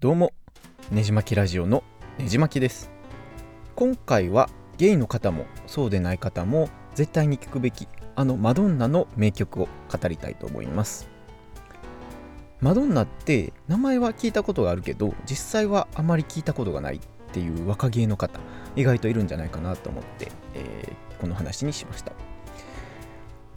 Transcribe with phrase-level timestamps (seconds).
[0.00, 0.32] どうも
[0.92, 1.82] ねじまきラジオの
[2.18, 2.88] ねじまきです。
[3.74, 11.10] 今回はゲイの方もそうでない方も絶対に聴くべきあのマドンナの名曲を語りたいと思います。
[12.60, 17.00] マドンナって名前は聞いたことがあるけど実際はあまり聞いたことがないっ
[17.32, 18.38] ていう若芸の方
[18.76, 22.12] 意外といるんじゃないかなと思って、えー、この話にしました。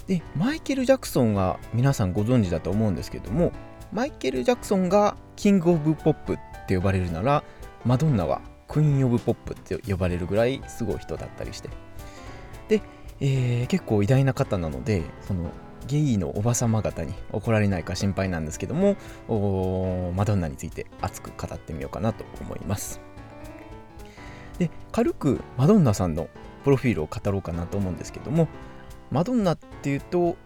[0.07, 3.51] でマイケル・ジャクソンは皆さんご存知だと思うんですけども
[3.91, 6.37] マイケル・ジャクソンがキング・オブ・ポップっ
[6.67, 7.43] て呼ばれるなら
[7.85, 11.70] マドンナはクイーン・オブ・ポップって呼ばれるぐらいすごい人だったりして。
[12.69, 12.81] で、
[13.19, 15.52] えー、結構偉大な方なのでその
[15.88, 18.95] ゲイのおばさま方に怒られないか心配なんですけども
[20.16, 23.02] マドンナについて熱く語ってみようかなと思います。
[24.58, 26.30] で軽くマドンナさんの
[26.63, 28.47] プロフィールを語ろうかなと思うんですけども
[29.09, 30.38] マドンナっていうと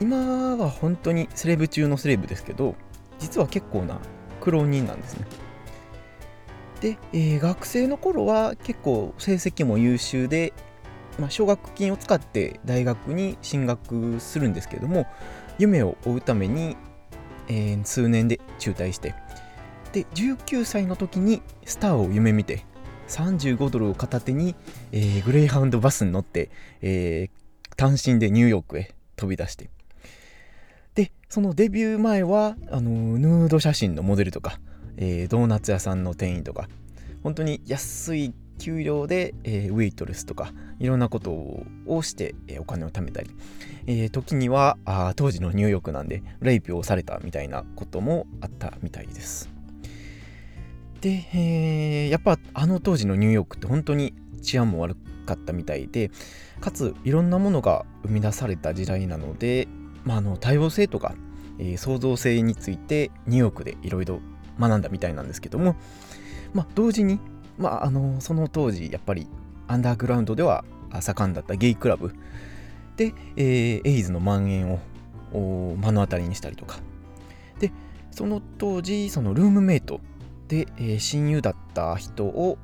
[0.00, 2.76] 今は本当にセレブ中のセレブですけど
[3.24, 3.98] 実は結構な
[4.42, 5.26] 苦労人なんですね。
[6.82, 10.52] で、えー、学生の頃は結構成績も優秀で、
[11.18, 15.06] まあ、奨学金を使って大学に進学するんですけども
[15.58, 16.76] 夢を追うために、
[17.48, 19.14] えー、数年で中退して
[19.92, 22.66] で19歳の時にスターを夢見て
[23.08, 24.54] 35ドルを片手に、
[24.92, 26.50] えー、グレイハウンドバスに乗って、
[26.82, 29.70] えー、単身でニューヨークへ飛び出して
[31.34, 34.60] そのデビュー前はあのヌード写真のモデルとか、
[34.96, 36.68] えー、ドーナツ屋さんの店員とか
[37.24, 43.32] 本当に安い給料で、えー、ウェイトレスとかいろんなことをして、えー、お金を貯めたり、
[43.88, 49.50] えー、時にはあ当時のニューヨークなんでレイプをされたみたいなこともあったみたいです。
[51.00, 54.94] で、えー、やっぱあの当時のニューヨークって本当に治安も悪
[55.26, 56.12] かったみたいで
[56.60, 59.66] かついろんなものが生み出された時代なので、
[60.04, 61.14] まあ、あの多様性とか、
[61.58, 64.20] えー、創造性についてニューヨークでいろいろ
[64.58, 65.76] 学んだみたいなんですけども、
[66.52, 67.18] まあ、同時に、
[67.58, 69.26] まあ、あのその当時やっぱり
[69.66, 70.64] アンダーグラウンドでは
[71.00, 72.14] 盛んだったゲイクラブ
[72.96, 76.78] で、えー、エイズの蔓延を目の当たりにしたりとか。
[77.58, 77.72] で
[78.10, 80.00] その当時そのルームメイト
[80.48, 82.58] で、えー、親友だった人を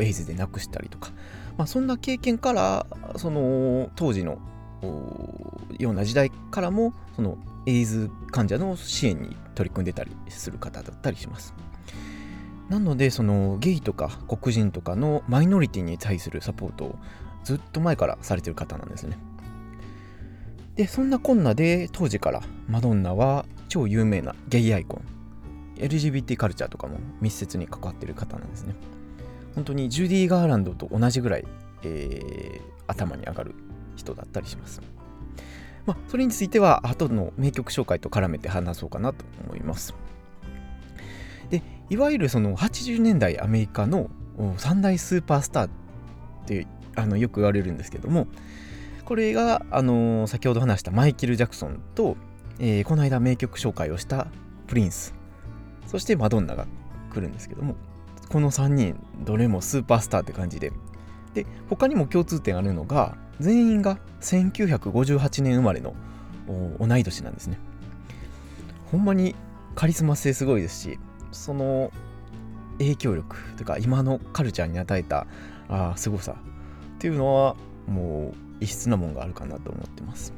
[0.00, 1.10] エイズで亡くしたりとか、
[1.56, 4.38] まあ、そんな経験からその当時の
[5.78, 11.54] ような時代からもそのエイズ患者の支援に取り組んでたりする方だったりします。
[12.68, 16.96] なのでそのゲイとか黒人とかのマイノリティに対するサポートを
[17.44, 19.18] ずっと前からされてる方なんですね。
[20.74, 25.02] でそんなこんなで当時からマドンナは超有名なゲイアイコン
[25.76, 28.74] LGBT カルチャーとかも密接に関わってる方なんですね。
[29.54, 31.44] 本当にジュディ・ガーランドと同じぐらい、
[31.82, 33.54] えー、頭に上がる
[33.96, 34.80] 人だったりします。
[35.86, 39.94] まあ、それについては後の名曲紹介と絡めて話そうかなと思います。
[41.50, 44.10] で、いわゆるその80年代アメリカの
[44.58, 45.70] 三大スーパースターっ
[46.46, 48.28] てあのよく言われるんですけども、
[49.04, 52.16] これが、あの先ほど話したマイケル・ジャクソンと、
[52.58, 54.28] えー、この間名曲紹介をした
[54.66, 55.14] プリンス
[55.86, 56.66] そしてマドンナが
[57.12, 57.74] 来るんですけども
[58.30, 60.72] この3人どれもスーパースターって感じで
[61.34, 65.94] で他にも共通点あるのが全員が1958年生まれの
[66.78, 67.58] 同い年なんですね。
[68.90, 69.34] ほんまに
[69.74, 70.98] カリスマ性すごいですし
[71.30, 71.90] その
[72.78, 75.26] 影響力というか今のカルチャーに与えた
[75.68, 76.36] あすごさ
[76.96, 77.56] っていうのは
[77.86, 80.34] もう異質なもんがあるかなと思ってます。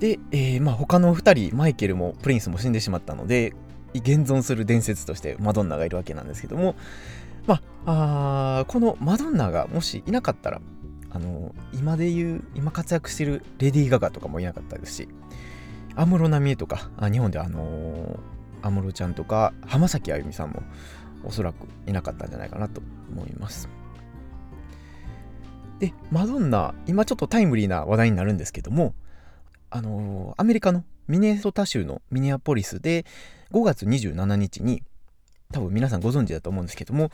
[0.00, 3.54] で、えー、まあ他の2人マイケルもプリンスも死んでしまったので
[3.94, 6.74] 現存する伝説としてマドンナがいるわけなんですけども、
[7.86, 10.60] あ、あこのマドンナがもしいなかったら、
[11.10, 15.08] あの今で言う、今活躍してるレディー・ガガとかもいなかったですし、
[15.96, 18.18] 安室奈美恵とか、あ日本であの
[18.62, 20.62] 安室ちゃんとか、浜崎あゆみさんも
[21.24, 23.68] おそらくいなかったんじゃないかなと思います。
[25.78, 28.94] で、マドンナ、今ちょっとタイムリーな話題になるんですけども、
[29.70, 33.04] あのアメリカのミネソタ州のミネアポリスで
[33.52, 34.82] 5月27日に
[35.52, 37.10] 多分皆さんご存知だと思うんですけども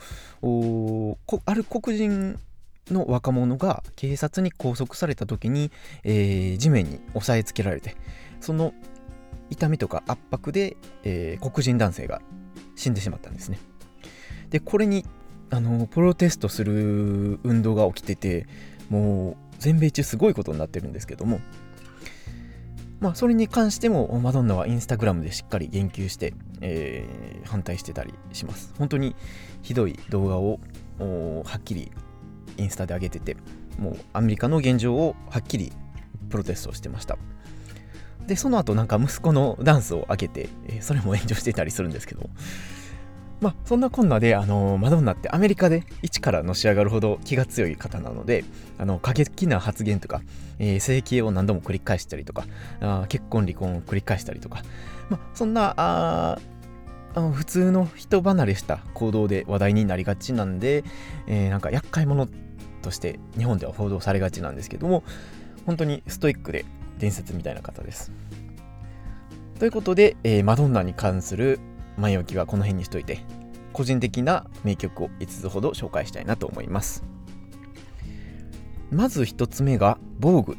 [1.45, 2.39] ある黒人
[2.89, 5.71] の若者が警察に拘束された時に、
[6.03, 7.95] えー、地面に押さえつけられて
[8.39, 8.73] その
[9.49, 12.21] 痛みとか圧迫で、えー、黒人男性が
[12.75, 13.59] 死んでしまったんですね。
[14.49, 15.05] でこれに
[15.49, 18.47] あのプロテストする運動が起きてて
[18.89, 21.39] もう全米中すごいことになってるんですけども
[23.01, 28.73] まあ、それに関してもマドンナはインスタグラムでしっかり言及して、えー、反対してたりします。
[28.77, 29.15] 本当に
[29.63, 30.59] ひどい動画を
[31.43, 31.91] はっきり
[32.57, 33.37] インスタで上げてて、
[33.79, 35.73] もうアメリカの現状をはっきり
[36.29, 37.17] プロテストしてました。
[38.27, 42.29] で、その後なんか息子のダンスを上げて、えー、それも炎上してたりするんですけど、
[43.41, 48.45] まあそんなこんなで、あのマドンナってアメリカで一からのし上がるほど気が強い方なので
[48.77, 50.21] あの過激な発言とか、
[50.59, 52.45] えー、整形を何度も繰り返したりとか
[52.79, 54.63] あ結婚離婚を繰り返したりとか、
[55.09, 56.39] まあ、そんなあ
[57.13, 60.83] あの普通の人離れした行動で話題になりがちなんで、
[61.27, 62.27] えー、なんか厄介者
[62.81, 65.03] として日本では報道されがちなんですけども
[65.65, 66.63] 本当にストイックで
[66.99, 68.11] 伝説みたいな方です。
[69.59, 71.59] ということで、えー、マドンナに関する
[71.97, 73.19] 前置きはこの辺にしといて
[73.73, 77.03] 個人的な名曲を5つほど紹介したいなと思います。
[78.91, 80.53] まず1つ目が「防具」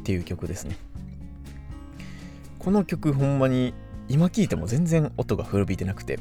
[0.00, 0.76] っていう曲ですね。
[2.58, 3.74] この曲ほんまに
[4.08, 6.18] 今聴いても全然音が古びてなくて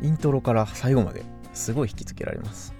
[0.00, 2.74] イントロから最後まですごい引きつけられます。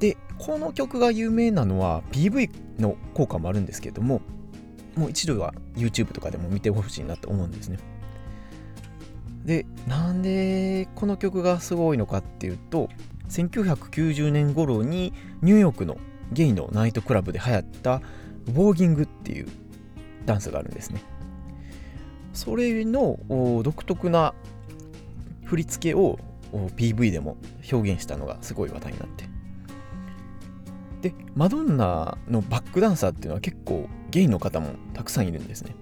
[0.00, 2.50] でこの曲が有名なのは PV
[2.80, 4.20] の効果もあるんですけれども
[4.96, 7.78] もう一度は YouTube とかでも見てほしいなと思うんですね。
[9.46, 12.88] でなんでこの曲がすごいのかっていうと
[13.28, 15.96] 1990年頃にニューヨークの
[16.32, 19.46] ゲイのナイトクラブで流行ったウォーギングっていう
[20.24, 21.00] ダンスがあるんですね。
[22.32, 23.18] それの
[23.62, 24.34] 独特な
[25.44, 26.18] 振り付けを
[26.52, 27.36] PV でも
[27.72, 29.26] 表現したのがすごい話題になって。
[31.02, 35.76] でマドンナのバックダンサーっていうのは結構ゲイの方もたくさんいるんですね。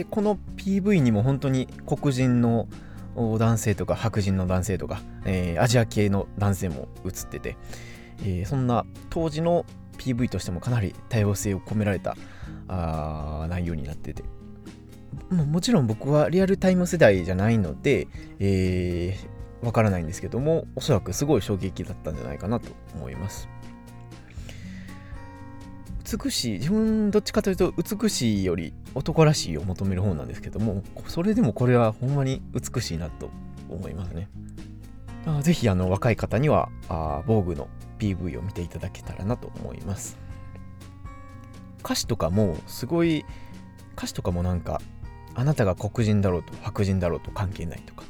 [0.00, 2.68] でこの PV にも本当に黒人の
[3.14, 7.58] 男性とか白人の男性とか、えー、アジア系の男性も映ってて、
[8.22, 9.66] えー、そんな当時の
[9.98, 12.16] PV としてもかなり多様性を込められた
[12.68, 14.24] あ内容になってて
[15.30, 18.08] もちろん僕はリアルタイム世代じゃないので、
[18.38, 23.50] えー、からないんですけどもおそらくすごい衝撃だったんじゃないかなと思います。
[26.10, 33.30] 美しい自分どっちかというと美しいより男らしいを求める方なんですけどもそれでもこれはほんまに美しいなと
[33.68, 34.28] 思いますね。
[35.26, 37.68] あぜひあの若い方にはあ防具の
[37.98, 40.18] PV を見ていただけたらなと思います。
[41.84, 43.24] 歌詞とかもすごい
[43.96, 44.80] 歌詞とかもなんか
[45.34, 48.02] あなたが黒人だろうと白人だろうと関係ないとか、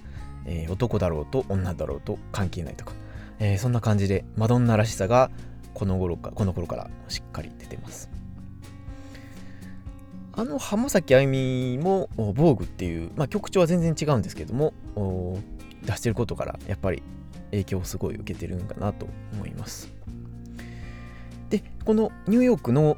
[0.46, 2.92] えー、男だろうと女だろうと関係ないとか、
[3.38, 5.30] えー、そんな感じでマドンナらしさが
[5.74, 8.10] この頃かこの頃からしっかり出てます。
[10.32, 14.72] あの浜崎あゆみも防具っていう、まあ、曲調は全然違うんですけども
[15.84, 17.02] 出してることからやっぱり
[17.50, 19.92] 影響をすごい受けてるんかなと思います。
[21.50, 22.96] でこのニューヨークの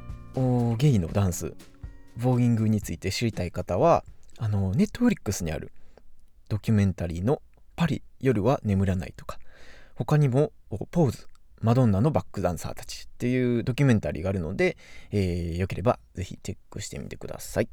[0.77, 1.53] ゲイのダンス
[2.17, 4.03] ボーギングについて知りたい方は
[4.37, 5.71] あのネットフリックスにある
[6.49, 7.41] ドキュメンタリーの
[7.75, 9.39] 「パリ夜は眠らない」とか
[9.95, 10.51] 他にも
[10.91, 11.27] 「ポーズ
[11.63, 14.75] マドンナのバックダンサーたちっていうドキュメンタリーがあるので、
[15.11, 17.69] えー、よければぜひチェックしてみてください。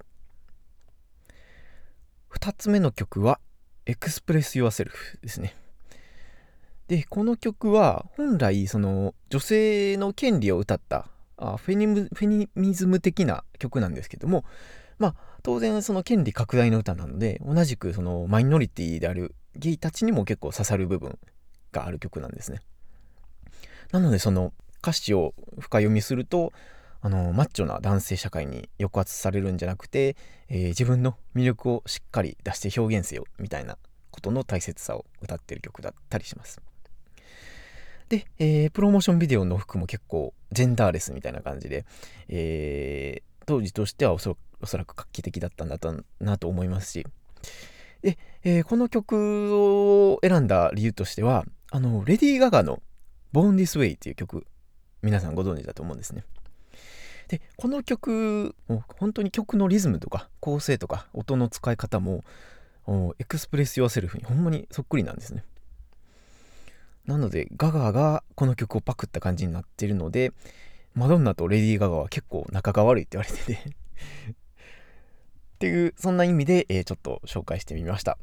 [2.31, 3.41] 2つ目の曲は、
[3.87, 5.57] Express Yourself ですね。
[6.87, 14.45] で、この曲は本来、その女性の権利を歌ったあフェニムフェニミズム的な曲なんですけども、
[14.99, 21.19] まあ、当然その権利拡大の歌なので、同じくそのマイノリティであるゲイたちにも結構刺さる部分
[21.73, 22.61] がある曲なんですね。
[23.93, 24.53] なのでその
[24.83, 26.53] 歌詞を深読みすると
[27.03, 30.17] あのマッチョな男性社会に抑圧されるんじゃなくて、
[30.49, 33.79] えー、自分の魅力をしっかり出して表現せよみたいな
[34.11, 36.61] ことの大切さを歌ってる曲だったりします。
[38.11, 41.87] で、えー、プロモーションビデオの服も結構ジェンダーレスみたいな感じで、
[42.29, 44.37] えー、当時としてはおそ
[44.77, 45.79] らく画期的だったんだ
[46.21, 47.07] なと思いますし
[48.03, 52.83] で、えー、この曲を選んだ理由としてはあのレディー・ガガの
[53.33, 54.47] Born This Way っていう曲、
[55.03, 56.25] 皆さんご存知だと思うんですね。
[57.29, 58.57] で、この曲、
[58.99, 62.25] 本当に曲のリズムとか構成とか音の使い方も、
[63.19, 65.45] エクスプレス・ヨアセルフにほんまにそっくりなんですね。
[67.07, 70.33] なので、ガガがこの曲をパクった感じになってるので、
[70.95, 74.35] マドンナとレディー・ガガは結構仲が悪いって言われててっ
[75.61, 78.19] ていう、そんな意味で、えー、ちょっと紹介してみました。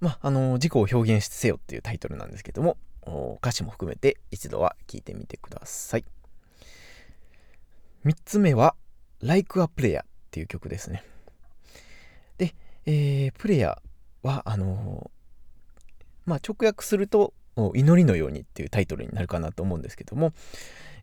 [0.00, 2.76] まあ、あの、自己を表現せよっていうタイトルなんですけども、
[3.40, 6.04] 歌詞も含めて一度は聴いてみてください。
[8.04, 8.74] 3つ目は
[9.22, 11.04] Like a Player っていう曲ですね。
[12.38, 12.54] で、
[12.86, 17.34] えー、プレイヤーは、あのー、まあ、直訳すると
[17.74, 20.32] 祈りのようにっていうタイトルになるかなと思うんですけども、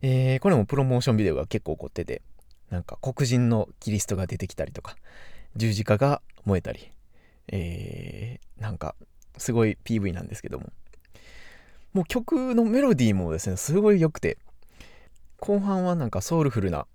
[0.02, 2.22] えー、これもプロモーションビデオが結構起こってて、
[2.70, 4.96] なんか黒人のキリストが出てきたりとか、
[5.56, 6.90] 十字架が燃えたり、
[7.48, 8.94] えー、なんか
[9.36, 10.72] すごい PV なんですけども、
[11.92, 14.38] もう曲のメロディーもですね、すごい良くて、
[15.38, 16.86] 後半はなんかソウルフルな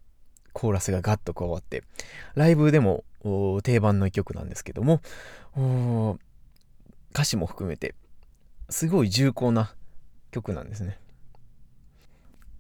[0.54, 1.84] コーラスがガッと加わって、
[2.36, 3.04] ライブでも
[3.64, 5.02] 定番の一曲なんですけども、
[7.14, 7.96] 歌詞も含めて
[8.70, 9.76] すごい重厚な
[10.32, 10.98] 曲なんですね。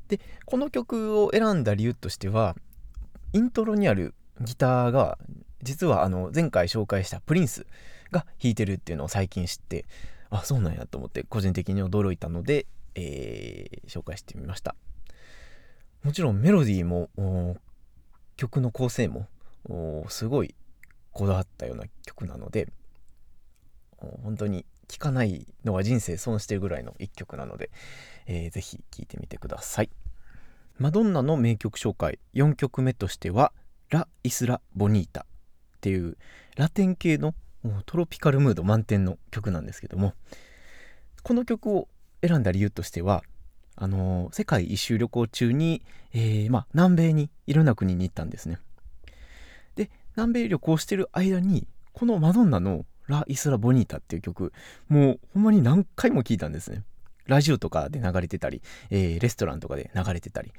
[0.10, 2.58] でこの曲を選んだ理由としては
[3.32, 5.18] イントロにあるギターが
[5.64, 7.66] 実はあの前回紹介したプリンス
[8.12, 9.86] が弾いてるっていうのを最近知って
[10.32, 14.76] あそうなんやと思って個人的に驚いたので、えー、紹介してみました。
[16.04, 17.58] もちろんメロディーも
[18.38, 19.28] 曲の構成も
[20.10, 20.56] すごい
[21.12, 22.72] こだわったような曲なので
[24.24, 27.70] 本当に聴かないのは人生損してるぐらいの一曲なので、
[28.26, 29.90] えー、ぜひ聴いてみてください。
[30.80, 33.54] マドンナの名曲紹介4曲目としては
[33.90, 35.26] ラ・イスラ・ボニータっ
[35.82, 36.18] ていう
[36.56, 40.13] ラテン系のもうトロピカルムード満点の曲なんですけども
[41.24, 41.88] この曲を
[42.22, 43.24] 選んだ理由としては
[43.75, 45.82] あの世界一周旅行中に、
[46.13, 48.60] えー、まあ、南米にいろんな国に行ったんですね。
[49.75, 54.53] で南米旅行してる間にこのマドンナの「ラ・イスラ・ボニータ」っていう曲
[54.88, 56.84] もうほんまに何回も聴いたんですね。
[57.25, 60.51] ラジオとかで流れてたり、えー、レストランとかで流れてたり。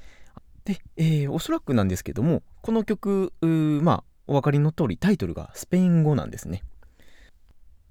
[0.65, 3.33] で、えー、おそらくなんですけどもこの曲
[3.83, 6.63] まあお分かりの通りタイトルがスペイン語なんですね。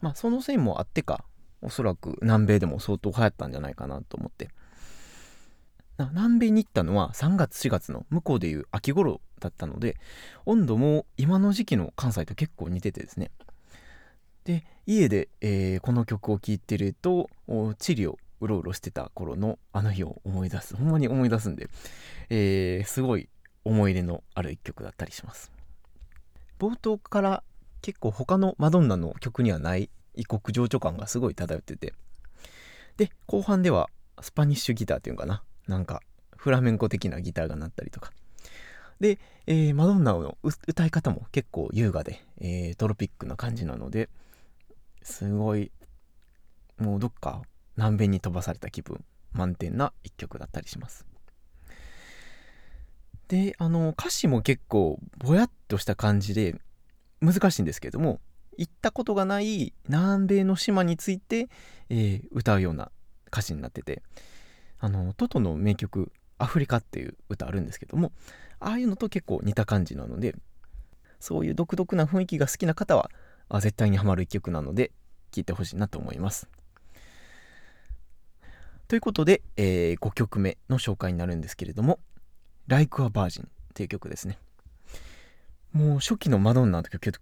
[0.02, 1.24] まあそのせいもあってか
[1.62, 4.50] おそらく南米でも相当流行ったんじゃないかなと思って。
[5.98, 9.96] 南米に行ったのは3月4月の向こうでいう秋頃だったので
[10.46, 13.30] 温度も今の時期の関西と結構似ててですね。
[14.44, 17.30] で家で、えー、この曲を聴いてると
[17.78, 20.74] チリをうろうろしてた頃のあの日を思い出す。
[20.74, 21.68] ほんまに思い出すんで、
[22.28, 23.28] えー、すごい
[23.64, 25.52] 思い入れのある一曲だったりします。
[26.58, 27.42] 冒頭から
[27.82, 31.92] 結構他のマドンナの曲にはない異国情緒感がすごい漂ってて。
[32.96, 35.42] で後半ではスパニッシュギターっていうのかな。
[35.66, 36.02] なんか
[36.36, 38.12] フラメンコ的なギターが鳴ったりとか。
[39.00, 44.08] で、えー、マドンナの歌い方も結構優雅で、えー、トロピックな感じなので
[45.02, 45.72] すごい
[46.78, 47.42] もうどっか
[47.76, 51.04] 南米に飛ばされた気分満点な一曲だったりします。
[53.26, 56.60] であの歌詞も結構ぼやっとした感じで
[57.22, 58.20] 難しいんですけれども
[58.58, 61.48] 行ったことがない南米の島について、
[61.88, 62.90] えー、歌うような
[63.28, 64.02] 歌詞になってて
[64.78, 68.12] あのトトの名曲「アフリカ」っていう歌あるんですけども
[68.58, 70.34] ああいうのと結構似た感じなので
[71.20, 73.10] そういう独特な雰囲気が好きな方は
[73.48, 74.92] あ絶対にハマる一曲なので
[75.30, 76.48] 聴いてほしいなと思います。
[78.88, 81.98] ということで、えー、5曲目の紹介になるんですけれども
[82.66, 84.38] 「Like a Virgin」っていう曲ですね。
[85.72, 87.20] もう初期のマドンナの曲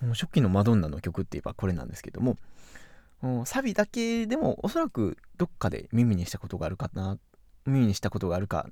[0.00, 2.36] もう初期のマドンナの曲って言えばこれなんですけども
[3.44, 7.18] サビだけでもおそらくどっかで耳にしたことがあるかな
[7.66, 8.68] 耳にしたことがあるか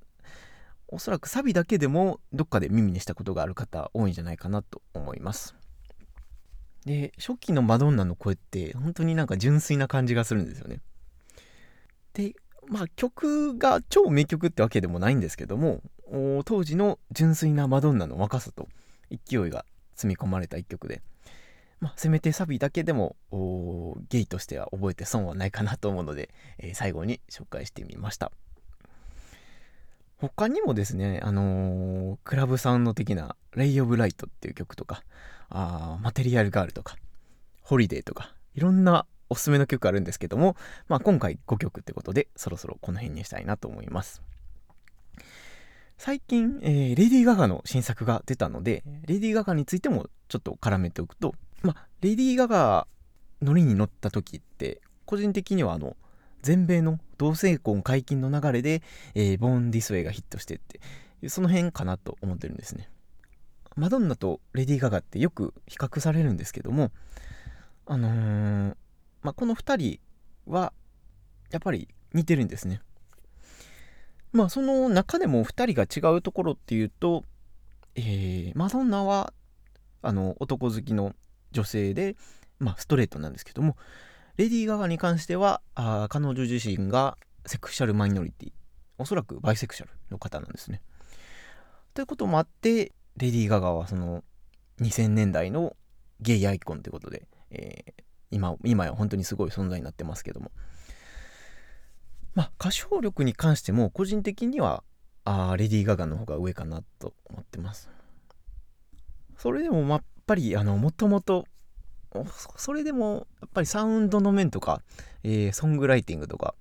[0.88, 5.56] おそらくサビだけでもどっかで耳にしたことがある方多いんじゃないかなと思います。
[6.84, 10.78] で初期のマドンナの声って本当になんか純粋な感じがするんですよね。
[12.12, 12.34] で
[12.68, 15.82] まあ曲が超名曲ってわけでもないんですけども
[16.44, 18.68] 当時の純粋なマドンナの若さと
[19.10, 21.02] 勢いが積み込まれた一曲で。
[21.80, 23.16] まあ、せめてサビだけでも
[24.08, 28.32] ゲイとしては覚えて損はないかなと思うので、えー、最後に紹介してみました。
[30.18, 35.02] 他にもですね、あのー、クラブサウンド的な「レイ・オブ・ライト」っていう曲とか
[35.50, 36.96] あマテリアル・ガールとか
[37.60, 40.56] ホリデーとかいろんなおすすめの曲あるんですけども、
[40.88, 44.22] まあ、今回5曲ってことでそろそろこの辺にしたいなと思います。
[45.98, 52.86] 最近、えー、レディー・ガガの新作が出たのでレディー・ガガについてもちょっと絡めておくとま、レディー・ガガ
[53.42, 55.96] 乗りに乗った時って個人的にはあの
[56.42, 58.82] 全米の同性婚解禁の流れで、
[59.14, 62.88] えー、ボーン・ディスウェイがヒットしてってその辺かなと思ってるんですね。
[63.74, 66.92] マドンナとレディー・ガガってよく比較されるんですけども
[67.84, 68.76] あのー、
[69.22, 70.00] ま、この2人
[70.46, 70.72] は
[71.50, 72.80] やっぱり似てるんですね。
[74.32, 77.24] まあその中でも2人が違うところっていうと、
[77.94, 79.32] えー、マドンナは
[80.02, 81.14] あの男好きの
[81.52, 82.16] 女性で、
[82.58, 83.76] まあ、ストレートなんですけども
[84.36, 87.16] レディー・ガガに関してはあ彼女自身が
[87.46, 88.52] セクシャルマイノリティ
[88.98, 90.80] おそらくバイセクシャルの方なんですね。
[91.94, 94.22] ということもあってレディー・ガガはその
[94.80, 95.76] 2000年代の
[96.20, 100.50] ゲイアイコンということで、えー、今今や本当にすごい存在になってますけども
[102.36, 104.84] まあ歌唱力に関しても個人的には
[105.24, 107.90] あレディー・ガガの方が上かなと思ってます。
[109.36, 111.46] それでもやっぱりあのもともと
[112.56, 114.82] それでもやっぱりサウンドの面とか、
[115.24, 116.54] えー、ソングライティングとか、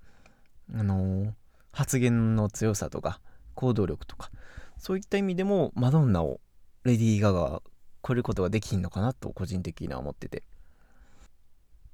[0.74, 1.32] あのー、
[1.72, 3.20] 発言の強さとか
[3.54, 4.30] 行動力とか
[4.78, 6.40] そういった意味でもマドンナを
[6.84, 7.62] レディー・ガガは
[8.06, 10.42] 超えることができんのかなと個人的には思ってて。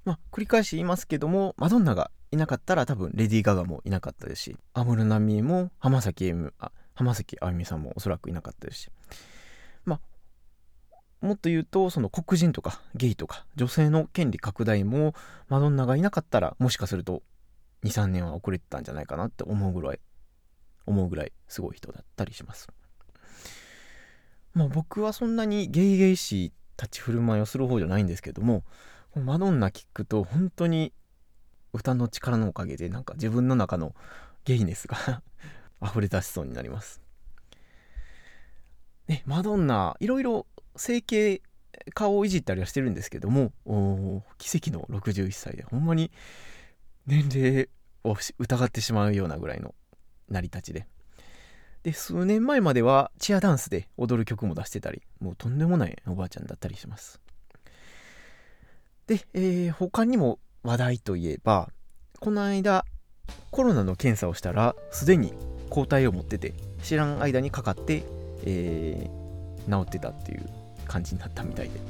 [0.04, 8.90] まあ、繰り返し言いますけども、マドンナがいなかったら多分レディー・ガガもいなかったですし、安室奈美恵も浜崎あ、浜崎あゆみさんもおそらくいなかったですし、
[9.84, 10.96] まあ、
[11.26, 15.14] もっと言うと、その黒人とかゲイとか女性の権利拡大も
[15.48, 17.22] マドンナがいなかったら、もしかすると
[17.84, 20.00] 2、3年は遅れてたんじゃないかなって思うぐらい、
[20.86, 22.68] 思うぐらいすごい人だったりします。
[24.54, 28.64] まあ僕はそんなにゲイゲイし立ち振る舞いをする方じゃないんですけども、
[29.14, 30.94] マドンナ聞くと本当に
[31.72, 33.94] 歌の力のおかげでなんか自分の中の
[34.44, 35.22] ゲイネスが
[35.82, 37.00] 溢れ出しそうになります。
[39.08, 41.42] ね、マドンナいろいろ整形
[41.94, 43.52] 顔をいじったりはしてるんですけども
[44.38, 46.12] 奇跡の61歳でほんまに
[47.06, 47.68] 年齢
[48.04, 49.74] を疑ってしまうようなぐらいの
[50.28, 50.86] 成り立ちで
[51.82, 57.20] で数年前まではチアダンスで踊る曲も出してたりもうとんでもないおばあちゃんだったりします
[59.08, 61.70] で、えー、他にも話題といえば
[62.20, 62.84] この間
[63.50, 65.34] コロナの検査をしたらすでに
[65.70, 68.04] 抗体を持ってて知らん間にかかって、
[68.44, 70.48] えー、治ってたっていう
[70.86, 71.80] 感じになったみたいで。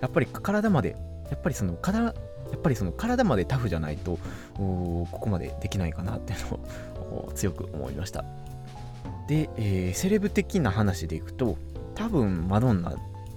[0.00, 0.96] やっぱり体まで
[1.30, 4.18] やっぱりその体やっぱりその体までタフじゃないと
[4.54, 8.24] ここまでできないかなっていうのを強く思いました。
[9.28, 11.56] で、えー、セレブ的な話でいくと
[11.94, 12.94] 多分マドンナっ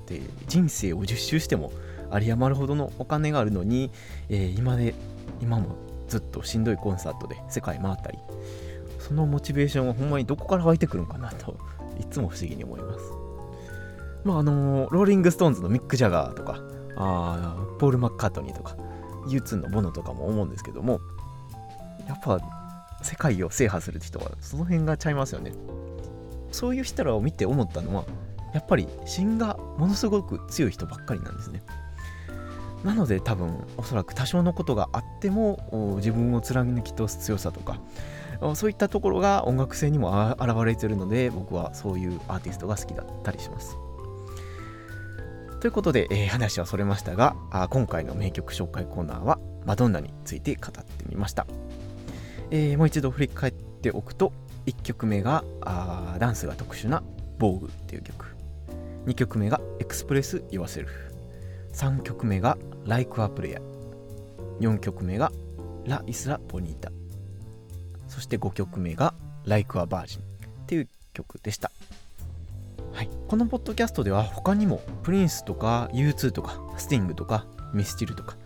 [0.07, 1.71] て人生を10周しても
[2.13, 3.91] 有り余るほどのお金があるのに、
[4.29, 4.93] えー、今で
[5.41, 5.75] 今も
[6.07, 8.19] ずっとしんどいコンサートで世界回ったり
[8.99, 11.57] そのモチベーションはほんまにどこから湧いてくるんかなと
[11.99, 12.99] いつも不思議に思います。
[14.23, 16.61] まああのー、ローリング・ストーンズのミック・ジャガーとか
[16.95, 18.77] あーポール・マッカートニーとか
[19.27, 21.01] U2 のボノとかも思うんですけども
[22.07, 22.39] やっぱ
[23.01, 25.51] 世界を制覇する人はその辺がちゃいますよね。
[26.51, 28.05] そういう人らを見て思ったのは
[28.53, 31.63] やっぱり芯がものすごく強い人ばっかりなんですね。
[32.83, 37.79] なので多分おそらく多少のことがあっても自分を貫き通す強さとか
[38.55, 43.77] そういったところが音楽性にも現れてるので僕はそういうアーティストが好きだったりします。
[45.61, 51.47] ということで、えー、話はそれましたがあ今回の名曲紹介コーナーはマドンナについて語ってみました、
[52.51, 54.33] えー、もう一度振り返っておくと
[54.65, 57.01] 1曲目があダンスが特殊な
[57.39, 58.35] 「防具」っていう曲。
[59.05, 61.11] 2曲目が「エクスプレス・ヨアセルフ」
[61.73, 63.61] 3曲目が「Like a Player」
[64.59, 65.31] 4曲目が
[65.85, 66.91] 「ラ・イスラ・ボニータ」
[68.07, 69.13] そして5曲目が
[69.45, 70.23] 「Like a Virgin」っ
[70.67, 71.71] ていう曲でした、
[72.93, 78.37] はい、このポッドキャストでは他にもプリンスとか U2 とかスティングとかミスチルとか、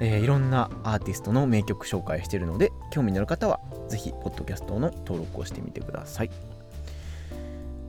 [0.00, 6.55] えー、いろんなアーティストの名曲紹介しているので興味のある方はぜひポッドキャストの登録をしてみてください。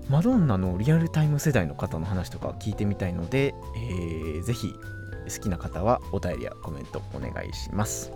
[0.10, 8.14] マドンナのリアルタイム世代の方の話とか聞いてみたいので、えー、ぜひ好きな方はお便りやコメントお願いします。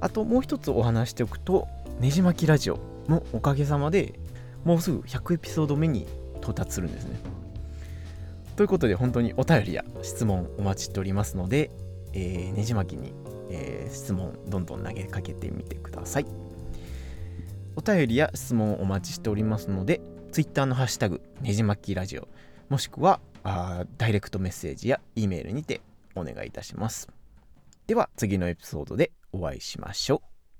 [0.00, 1.68] あともう一つお話しておくと
[2.00, 4.18] ねじ巻きラジオのおかげさまで
[4.64, 6.06] もうすぐ100エピソード目に
[6.38, 7.20] 到達するんですね。
[8.56, 11.70] ということで本当にお便りや質問お待ちしておりますので、
[12.12, 13.14] えー、ねじ巻きに、
[13.50, 16.26] えー、質問どんどん投げかけてみてください。
[17.76, 20.00] お便りや質問お待ちしておりますので
[20.30, 22.28] Twitter のハッシュタグねじ巻きラジオ
[22.68, 25.80] もしくはあダイレクトメッセージや E メールにて
[26.14, 27.08] お願いいたします。
[27.86, 30.29] では次のエピソードでお会いしましょう。